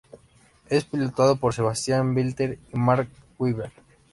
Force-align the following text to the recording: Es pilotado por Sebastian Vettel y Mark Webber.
Es 0.67 0.83
pilotado 0.85 1.35
por 1.35 1.53
Sebastian 1.53 2.15
Vettel 2.15 2.57
y 2.73 2.75
Mark 2.75 3.07
Webber. 3.37 3.71